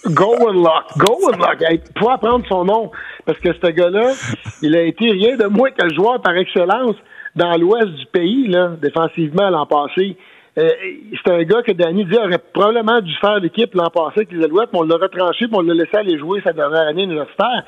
[0.08, 0.98] Go and Lock.
[0.98, 1.62] Go and Lock.
[1.62, 2.92] Hey, faut apprendre son nom.
[3.26, 4.14] Parce que ce gars-là,
[4.62, 6.96] il a été rien de moins que le joueur par excellence
[7.36, 10.18] dans l'ouest du pays, là, défensivement, l'an passé.
[10.56, 10.70] Euh,
[11.26, 14.44] c'est un gars que Danny dit aurait probablement dû faire l'équipe l'an passé avec les
[14.44, 17.64] Alouettes, mais on l'a retranché, puis on l'a laissé aller jouer sa dernière année universitaire.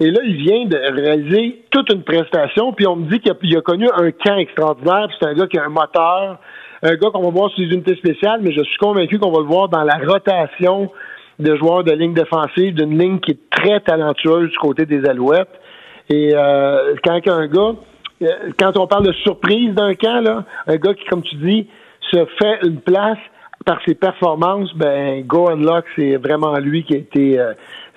[0.00, 3.60] Et là, il vient de réaliser toute une prestation, puis on me dit qu'il a,
[3.60, 6.38] connu un camp extraordinaire, puis c'est un gars qui a un moteur,
[6.82, 9.38] un gars qu'on va voir sur les unités spéciales, mais je suis convaincu qu'on va
[9.38, 10.90] le voir dans la rotation
[11.38, 15.48] de joueurs de ligne défensive, d'une ligne qui est très talentueuse du côté des Alouettes.
[16.10, 17.74] Et euh, quand un gars,
[18.22, 18.26] euh,
[18.58, 21.68] quand on parle de surprise d'un camp, là, un gars qui, comme tu dis,
[22.10, 23.18] se fait une place
[23.64, 27.54] par ses performances, ben Go Unlock, c'est vraiment lui qui a été euh,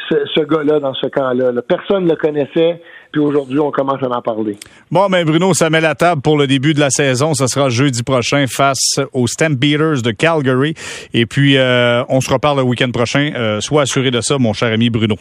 [0.09, 1.51] ce, gars-là dans ce camp-là.
[1.67, 4.57] Personne ne le connaissait, puis aujourd'hui, on commence à en parler.
[4.91, 7.33] Bon, ben Bruno, ça met la table pour le début de la saison.
[7.33, 10.73] Ce sera jeudi prochain face aux Stampeders de Calgary.
[11.13, 13.31] Et puis, euh, on se reparle le week-end prochain.
[13.35, 15.15] Euh, sois assuré de ça, mon cher ami Bruno.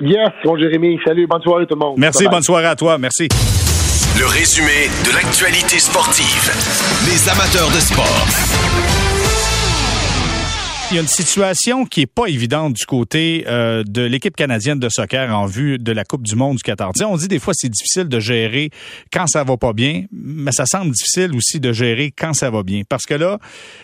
[0.00, 1.00] Yes, bon Jérémy.
[1.04, 1.94] Salut, bonne soirée tout le monde.
[1.96, 2.98] Merci, bonne soirée à toi.
[2.98, 3.28] Merci.
[4.18, 6.50] Le résumé de l'actualité sportive.
[7.06, 8.95] Les amateurs de sport.
[10.92, 14.78] Il y a une situation qui est pas évidente du côté euh, de l'équipe canadienne
[14.78, 16.92] de soccer en vue de la Coupe du monde du Qatar.
[17.04, 18.70] on dit des fois c'est difficile de gérer
[19.12, 22.62] quand ça va pas bien, mais ça semble difficile aussi de gérer quand ça va
[22.62, 22.82] bien.
[22.88, 23.40] Parce que là,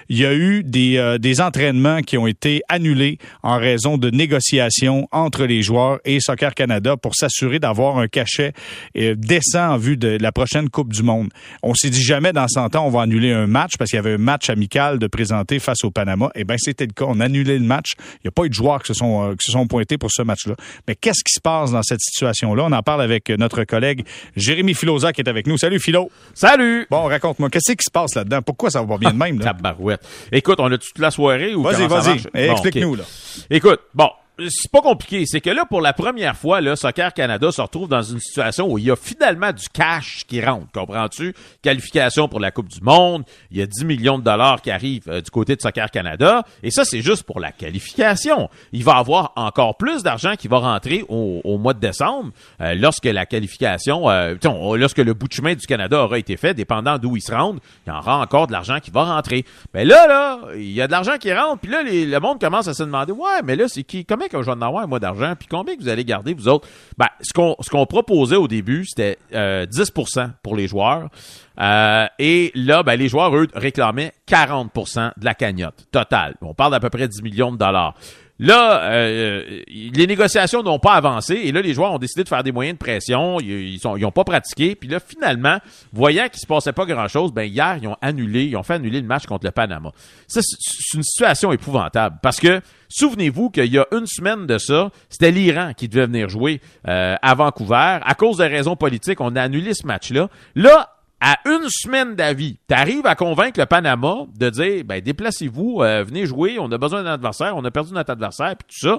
[0.08, 4.08] il y a eu des, euh, des entraînements qui ont été annulés en raison de
[4.08, 8.52] négociations entre les joueurs et Soccer Canada pour s'assurer d'avoir un cachet
[8.96, 11.30] euh, décent en vue de la prochaine Coupe du monde.
[11.64, 13.98] On s'est dit jamais dans 100 ans on va annuler un match parce qu'il y
[13.98, 16.30] avait un match amical de présenter face au Panama.
[16.36, 17.92] Eh ben c'était on a annulé le match.
[18.16, 19.98] Il n'y a pas eu de joueurs qui se sont, euh, qui se sont pointés
[19.98, 20.54] pour ce match-là.
[20.86, 22.64] Mais qu'est-ce qui se passe dans cette situation-là?
[22.64, 24.04] On en parle avec notre collègue
[24.36, 25.56] Jérémy Filosa qui est avec nous.
[25.58, 26.10] Salut Philo.
[26.34, 26.86] Salut.
[26.90, 28.42] Bon, raconte-moi, qu'est-ce qui se passe là-dedans?
[28.42, 29.38] Pourquoi ça va pas bien de même?
[29.40, 29.52] Là?
[29.62, 30.06] barouette.
[30.32, 32.20] Écoute, on a toute la soirée ou Vas-y, vas-y.
[32.34, 32.96] Explique-nous.
[32.96, 33.04] là.
[33.50, 35.24] Écoute, bon, c'est pas compliqué.
[35.26, 38.70] C'est que là, pour la première fois, là, Soccer Canada se retrouve dans une situation
[38.70, 40.70] où il y a finalement du cash qui rentre.
[40.72, 41.34] Comprends-tu?
[41.60, 43.24] Qualification pour la Coupe du Monde.
[43.50, 46.44] Il y a 10 millions de dollars qui arrivent euh, du côté de Soccer Canada.
[46.62, 48.48] Et ça, c'est juste pour la qualification.
[48.72, 53.04] Il va avoir encore plus d'argent qui va rentrer au, mois de décembre euh, lorsque
[53.04, 54.34] la qualification, euh,
[54.76, 57.60] lorsque le bout de chemin du Canada aura été fait, dépendant d'où ils se rendent,
[57.86, 59.44] il y aura encore de l'argent qui va rentrer.
[59.74, 61.60] Mais là, là, il y a de l'argent qui rentre.
[61.60, 64.40] Puis là, le monde commence à se demander, ouais, mais là, c'est qui, comment combien
[64.40, 66.68] que je vais en avoir, moi, d'argent, puis combien que vous allez garder, vous autres?
[66.96, 71.08] Ben, ce qu'on, ce qu'on proposait au début, c'était euh, 10% pour les joueurs.
[71.60, 76.34] Euh, et là, ben, les joueurs, eux, réclamaient 40% de la cagnotte totale.
[76.40, 77.94] On parle d'à peu près 10 millions de dollars.
[78.42, 82.42] Là, euh, les négociations n'ont pas avancé et là, les joueurs ont décidé de faire
[82.42, 83.38] des moyens de pression.
[83.38, 84.74] Ils, n'ont ont pas pratiqué.
[84.74, 85.58] Puis là, finalement,
[85.92, 89.00] voyant qu'il se passait pas grand-chose, ben hier, ils ont annulé, ils ont fait annuler
[89.00, 89.92] le match contre le Panama.
[90.26, 90.42] C'est
[90.92, 95.72] une situation épouvantable parce que souvenez-vous qu'il y a une semaine de ça, c'était l'Iran
[95.76, 98.00] qui devait venir jouer euh, à Vancouver.
[98.02, 100.28] À cause de raisons politiques, on a annulé ce match-là.
[100.56, 100.90] Là,
[101.24, 106.02] à une semaine d'avis, tu arrives à convaincre le Panama de dire ben déplacez-vous, euh,
[106.02, 108.98] venez jouer, on a besoin d'un adversaire, on a perdu notre adversaire, puis tout ça.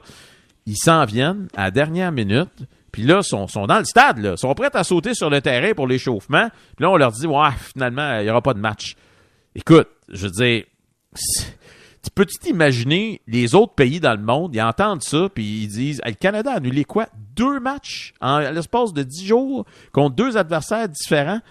[0.65, 2.53] Ils s'en viennent à la dernière minute,
[2.93, 5.73] puis là, sont, sont dans le stade, là, sont prêts à sauter sur le terrain
[5.73, 6.47] pour l'échauffement.
[6.77, 8.95] Puis là, on leur dit ouais, finalement, il n'y aura pas de match.
[9.53, 10.63] Écoute, je veux dire,
[11.13, 16.01] tu peux-tu t'imaginer les autres pays dans le monde, ils entendent ça, puis ils disent
[16.05, 17.07] le Canada a annulé quoi?
[17.35, 21.41] Deux matchs en l'espace de dix jours contre deux adversaires différents?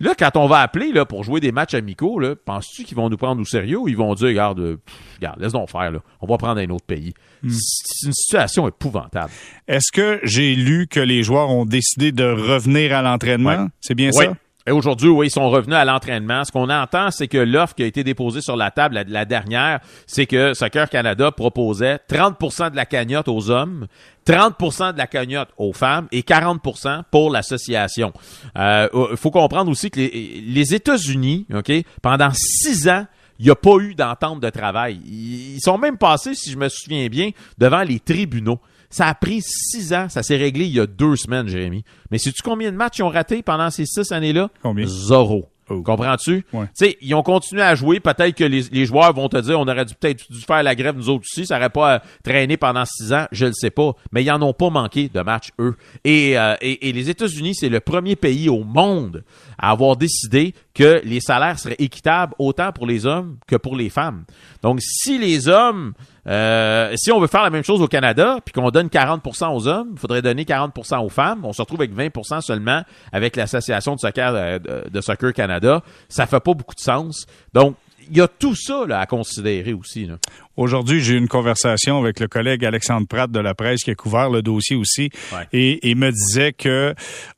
[0.00, 3.16] Là, quand on va appeler là, pour jouer des matchs amicaux, penses-tu qu'ils vont nous
[3.16, 4.76] prendre au sérieux ou ils vont dire, regarde, euh,
[5.16, 5.98] regarde laisse donc faire, là.
[6.20, 7.14] on va prendre un autre pays?
[7.42, 7.50] Hmm.
[7.50, 9.30] C'est une situation épouvantable.
[9.66, 13.68] Est-ce que j'ai lu que les joueurs ont décidé de revenir à l'entraînement?
[13.80, 14.34] C'est bien ça?
[14.70, 16.44] Aujourd'hui, oui, ils sont revenus à l'entraînement.
[16.44, 19.80] Ce qu'on entend, c'est que l'offre qui a été déposée sur la table, la, dernière,
[20.06, 23.86] c'est que Soccer Canada proposait 30% de la cagnotte aux hommes,
[24.26, 28.12] 30% de la cagnotte aux femmes et 40% pour l'association.
[28.56, 33.06] Il euh, faut comprendre aussi que les, les États-Unis, ok, pendant six ans,
[33.38, 35.00] il n'y a pas eu d'entente de travail.
[35.06, 38.58] Ils sont même passés, si je me souviens bien, devant les tribunaux.
[38.90, 40.08] Ça a pris six ans.
[40.08, 41.84] Ça s'est réglé il y a deux semaines, Jérémy.
[42.10, 44.48] Mais sais-tu combien de matchs ils ont raté pendant ces six années-là?
[44.62, 44.86] Combien?
[44.86, 45.48] Zéro.
[45.70, 45.82] Oh.
[45.82, 46.44] Comprends-tu?
[46.50, 48.00] Tu sais, ils ont continué à jouer.
[48.00, 50.96] Peut-être que les, joueurs vont te dire, on aurait dû peut-être dû faire la grève
[50.96, 51.46] nous autres aussi.
[51.46, 53.26] Ça n'aurait pas traîné pendant six ans.
[53.32, 53.92] Je ne sais pas.
[54.12, 55.76] Mais ils n'en ont pas manqué de matchs, eux.
[56.04, 59.24] Et, euh, et, et les États-Unis, c'est le premier pays au monde
[59.58, 63.90] à avoir décidé que les salaires seraient équitables autant pour les hommes que pour les
[63.90, 64.22] femmes.
[64.62, 65.92] Donc, si les hommes
[66.28, 69.66] euh, si on veut faire la même chose au Canada, puis qu'on donne 40% aux
[69.66, 71.44] hommes, il faudrait donner 40% aux femmes.
[71.44, 75.82] On se retrouve avec 20% seulement avec l'association de soccer euh, de, Soccer Canada.
[76.08, 77.26] Ça fait pas beaucoup de sens.
[77.52, 77.74] Donc,
[78.08, 80.06] il y a tout ça là, à considérer aussi.
[80.06, 80.14] Là.
[80.58, 83.94] Aujourd'hui, j'ai eu une conversation avec le collègue Alexandre Pratt de la presse qui a
[83.94, 85.08] couvert le dossier aussi
[85.52, 86.96] et il me disait que,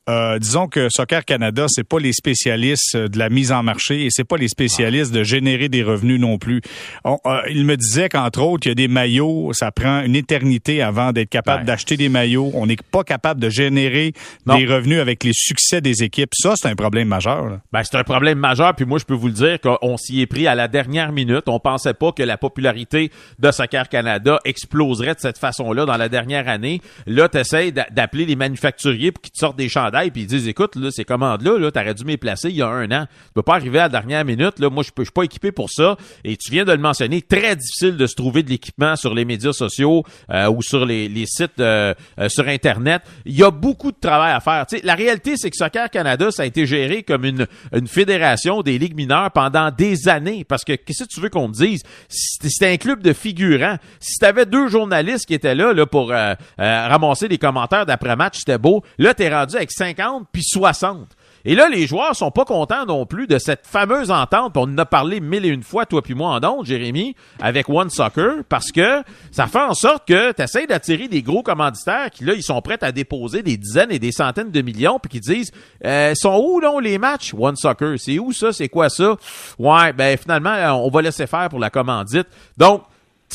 [0.09, 4.07] euh, disons que Soccer Canada, c'est pas les spécialistes de la mise en marché et
[4.09, 6.61] c'est pas les spécialistes de générer des revenus non plus.
[7.05, 7.15] Euh,
[7.51, 11.11] il me disait qu'entre autres, il y a des maillots, ça prend une éternité avant
[11.11, 12.49] d'être capable d'acheter des maillots.
[12.55, 14.13] On n'est pas capable de générer
[14.47, 16.31] des revenus avec les succès des équipes.
[16.33, 17.59] Ça, c'est un problème majeur.
[17.71, 18.73] Ben, c'est un problème majeur.
[18.73, 21.43] Puis moi, je peux vous le dire qu'on s'y est pris à la dernière minute.
[21.45, 26.09] On pensait pas que la popularité de Soccer Canada exploserait de cette façon-là dans la
[26.09, 26.81] dernière année.
[27.05, 30.47] Là, tu essaies d'appeler les manufacturiers pour qu'ils te sortent des chandails puis ils disent
[30.47, 33.05] écoute, là, ces commandes-là, là, t'aurais dû m'y placer il y a un an.
[33.09, 34.59] Tu peux pas arriver à la dernière minute.
[34.59, 35.97] Là, moi, je peux, suis pas équipé pour ça.
[36.23, 39.25] Et tu viens de le mentionner, très difficile de se trouver de l'équipement sur les
[39.25, 43.01] médias sociaux euh, ou sur les, sites euh, euh, sur Internet.
[43.25, 44.65] Il y a beaucoup de travail à faire.
[44.69, 48.61] sais, la réalité, c'est que Soccer Canada, ça a été géré comme une, une fédération
[48.61, 50.43] des ligues mineures pendant des années.
[50.43, 51.83] Parce que qu'est-ce que tu veux qu'on te dise?
[52.09, 53.77] C'était un club de figurants.
[53.99, 58.39] Si t'avais deux journalistes qui étaient là, là pour euh, euh, ramasser des commentaires d'après-match,
[58.39, 58.83] c'était beau.
[58.97, 61.07] Là, t'es rendu avec 50 puis 60.
[61.43, 64.55] Et là, les joueurs sont pas contents non plus de cette fameuse entente.
[64.57, 67.67] On en a parlé mille et une fois, toi puis moi en ondes, Jérémy, avec
[67.67, 72.11] One Soccer, parce que ça fait en sorte que tu essaies d'attirer des gros commanditaires
[72.11, 75.09] qui, là, ils sont prêts à déposer des dizaines et des centaines de millions, puis
[75.09, 75.51] qui disent,
[75.83, 77.33] euh, sont où, là, les matchs?
[77.33, 78.53] One Soccer, c'est où ça?
[78.53, 79.15] C'est quoi ça?
[79.57, 82.27] Ouais, ben finalement, on va laisser faire pour la commandite.
[82.57, 82.83] Donc,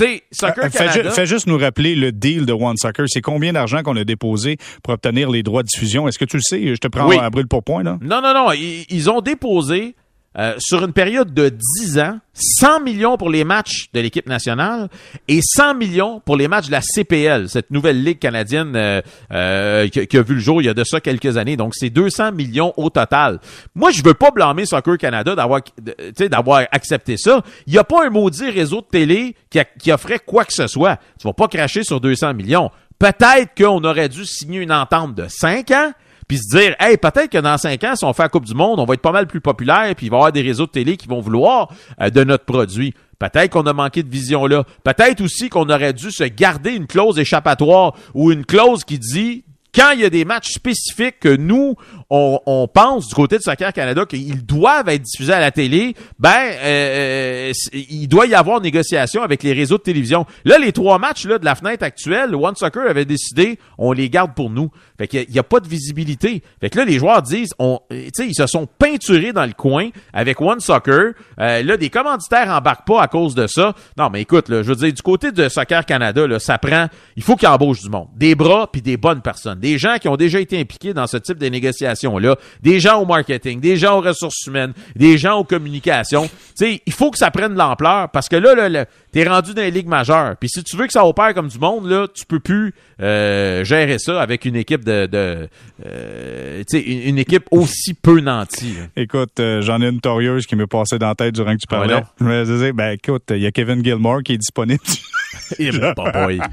[0.05, 1.11] sais, Soccer euh, Canada...
[1.11, 3.07] Fais, juste nous rappeler le deal de One Soccer.
[3.09, 6.09] C'est combien d'argent qu'on a déposé pour obtenir les droits de diffusion?
[6.09, 6.75] Est-ce que tu le sais?
[6.75, 7.99] Je te prends à brûle pour point, là.
[8.01, 8.53] Non, non, non.
[8.53, 9.95] ils ont déposé
[10.39, 14.89] euh, sur une période de 10 ans, 100 millions pour les matchs de l'équipe nationale
[15.29, 19.01] et 100 millions pour les matchs de la CPL, cette nouvelle ligue canadienne euh,
[19.33, 21.57] euh, qui, a vu le jour il y a de ça quelques années.
[21.57, 23.41] Donc, c'est 200 millions au total.
[23.75, 25.63] Moi, je veux pas blâmer Soccer Canada d'avoir
[26.19, 27.43] d'avoir accepté ça.
[27.67, 30.67] Il y a pas un maudit réseau de télé qui, qui offrait quoi que ce
[30.67, 30.99] soit.
[31.19, 32.71] Tu vas pas cracher sur 200 millions.
[32.99, 35.93] Peut-être qu'on aurait dû signer une entente de 5 ans
[36.29, 38.55] puis se dire, hey, peut-être que dans cinq ans, si on fait la Coupe du
[38.55, 40.67] Monde, on va être pas mal plus populaire, puis il va y avoir des réseaux
[40.67, 41.69] de télé qui vont vouloir
[42.01, 42.95] euh, de notre produit.
[43.19, 44.65] Peut-être qu'on a manqué de vision là.
[44.85, 49.45] Peut-être aussi qu'on aurait dû se garder une clause échappatoire ou une clause qui dit
[49.77, 51.75] quand il y a des matchs spécifiques que nous,
[52.09, 55.95] on, on pense du côté de Soccer Canada qu'ils doivent être diffusés à la télé,
[56.19, 56.31] ben
[56.63, 60.25] euh, il doit y avoir négociation avec les réseaux de télévision.
[60.45, 64.09] Là, les trois matchs là, de la fenêtre actuelle, One Soccer avait décidé, on les
[64.09, 64.71] garde pour nous.
[64.99, 66.43] Fait qu'il n'y a, pas de visibilité.
[66.61, 70.41] Fait que là, les joueurs disent, on, ils se sont peinturés dans le coin avec
[70.41, 71.13] One Soccer.
[71.39, 73.75] Euh, là, des commanditaires embarquent pas à cause de ça.
[73.99, 76.87] Non, mais écoute, là, je veux dire, du côté de Soccer Canada, là, ça prend,
[77.15, 78.09] il faut qu'il embauche du monde.
[78.17, 79.61] Des bras puis des bonnes personnes.
[79.67, 82.37] Des gens qui ont déjà été impliqués dans ce type de négociations-là.
[82.63, 86.29] Des gens au marketing, des gens aux ressources humaines, des gens aux communications.
[86.29, 89.55] Tu sais, il faut que ça prenne de l'ampleur parce que là, là, t'es rendu
[89.55, 90.37] dans les ligues majeures.
[90.39, 93.65] Puis si tu veux que ça opère comme du monde, là, tu peux plus euh,
[93.65, 95.49] gérer ça avec une équipe de, de
[95.85, 98.77] euh, une, une, équipe aussi peu nantie.
[98.95, 101.67] Écoute, euh, j'en ai une torieuse qui m'est passée dans la tête durant que tu
[101.67, 102.03] parlais.
[102.21, 104.81] je me disais, ben écoute, il y a Kevin Gilmore qui est disponible.
[105.59, 106.41] il est pas boy.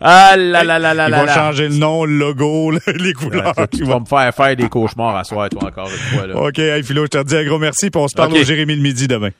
[0.00, 1.22] Ah là là là là là.
[1.22, 3.54] Il va changer le nom, le logo, les couleurs.
[3.72, 6.26] tu vas me faire faire des cauchemars à soir, toi encore une fois.
[6.26, 6.36] Là.
[6.36, 8.76] OK, hey, Philo, je te dis un gros merci, puis on se parle au Jérémy
[8.76, 9.30] le midi demain.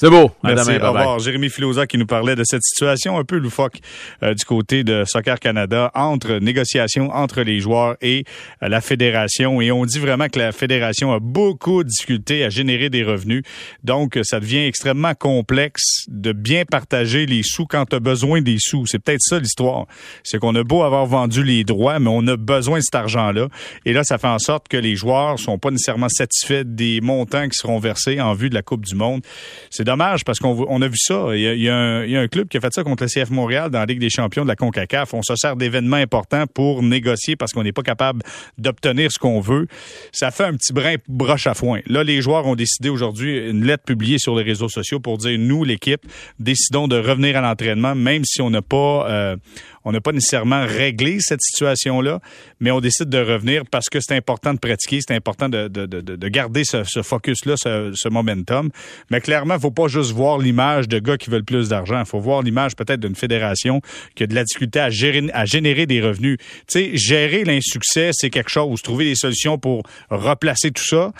[0.00, 0.30] C'est beau.
[0.44, 0.76] Merci.
[0.80, 1.18] au revoir.
[1.18, 3.80] Jérémy Filosa qui nous parlait de cette situation un peu loufoque
[4.22, 8.22] euh, du côté de Soccer Canada entre négociations entre les joueurs et
[8.62, 9.60] euh, la fédération.
[9.60, 13.42] Et on dit vraiment que la fédération a beaucoup de difficultés à générer des revenus.
[13.82, 18.58] Donc, ça devient extrêmement complexe de bien partager les sous quand tu as besoin des
[18.60, 18.86] sous.
[18.86, 19.86] C'est peut-être ça l'histoire.
[20.22, 23.48] C'est qu'on a beau avoir vendu les droits, mais on a besoin de cet argent-là.
[23.84, 27.48] Et là, ça fait en sorte que les joueurs sont pas nécessairement satisfaits des montants
[27.48, 29.22] qui seront versés en vue de la Coupe du Monde.
[29.70, 31.28] C'est dommage parce qu'on a vu ça.
[31.34, 33.86] Il y a, un, club qui a fait ça contre le CF Montréal dans la
[33.86, 35.14] Ligue des champions de la CONCACAF.
[35.14, 38.22] On se sert d'événements importants pour négocier parce qu'on n'est pas capable
[38.58, 39.66] d'obtenir ce qu'on veut.
[40.12, 41.80] Ça fait un petit brin broche à foin.
[41.86, 45.38] Là, les joueurs ont décidé aujourd'hui une lettre publiée sur les réseaux sociaux pour dire
[45.38, 46.02] nous, l'équipe,
[46.38, 49.36] décidons de revenir à l'entraînement, même si on n'a pas euh,
[49.84, 52.20] on n'a pas nécessairement réglé cette situation-là,
[52.60, 55.86] mais on décide de revenir parce que c'est important de pratiquer, c'est important de, de,
[55.86, 58.70] de, de, garder ce, ce focus-là, ce, ce, momentum.
[59.10, 62.00] Mais clairement, il faut pas juste voir l'image de gars qui veulent plus d'argent.
[62.00, 63.80] Il faut voir l'image peut-être d'une fédération
[64.14, 66.38] qui a de la difficulté à, gérer, à générer des revenus.
[66.66, 68.82] Tu gérer l'insuccès, c'est quelque chose.
[68.82, 71.12] Trouver des solutions pour replacer tout ça.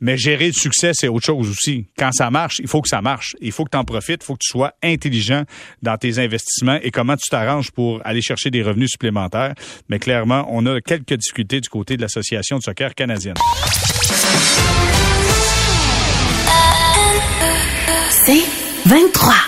[0.00, 1.86] Mais gérer le succès, c'est autre chose aussi.
[1.98, 3.34] Quand ça marche, il faut que ça marche.
[3.40, 4.22] Il faut que tu en profites.
[4.22, 5.44] Il faut que tu sois intelligent
[5.82, 9.54] dans tes investissements et comment tu t'arranges pour aller chercher des revenus supplémentaires.
[9.88, 13.34] Mais clairement, on a quelques difficultés du côté de l'Association de soccer canadienne.
[18.10, 18.44] C'est
[18.86, 19.47] 23.